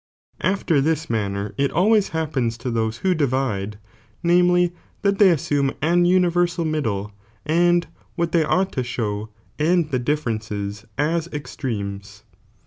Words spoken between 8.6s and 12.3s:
fo show, and the differences as estremes.